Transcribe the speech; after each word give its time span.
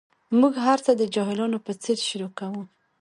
موږ 0.39 0.53
هر 0.65 0.79
څه 0.85 0.91
د 1.01 1.03
جاهلانو 1.15 1.57
په 1.65 1.71
څېر 1.83 1.97
شروع 2.09 2.31
کوو. 2.39 2.63